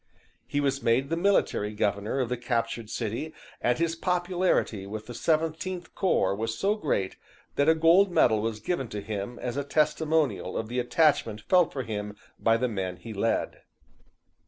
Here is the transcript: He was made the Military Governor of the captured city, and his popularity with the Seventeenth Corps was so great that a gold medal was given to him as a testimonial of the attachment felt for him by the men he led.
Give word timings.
He 0.47 0.59
was 0.59 0.81
made 0.81 1.11
the 1.11 1.15
Military 1.15 1.75
Governor 1.75 2.19
of 2.19 2.29
the 2.29 2.35
captured 2.35 2.89
city, 2.89 3.35
and 3.61 3.77
his 3.77 3.95
popularity 3.95 4.87
with 4.87 5.05
the 5.05 5.13
Seventeenth 5.13 5.93
Corps 5.93 6.33
was 6.35 6.57
so 6.57 6.73
great 6.73 7.17
that 7.55 7.69
a 7.69 7.75
gold 7.75 8.09
medal 8.11 8.41
was 8.41 8.59
given 8.59 8.87
to 8.87 9.01
him 9.03 9.37
as 9.37 9.57
a 9.57 9.63
testimonial 9.63 10.57
of 10.57 10.69
the 10.69 10.79
attachment 10.79 11.41
felt 11.41 11.71
for 11.71 11.83
him 11.83 12.15
by 12.39 12.57
the 12.57 12.67
men 12.67 12.97
he 12.97 13.13
led. 13.13 13.61